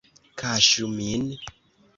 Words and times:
Kaŝu 0.43 0.89
min! 0.95 1.31